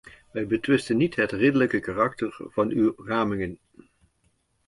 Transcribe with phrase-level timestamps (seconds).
[0.31, 3.59] Wij betwisten niet het redelijke karakter van uw ramingen.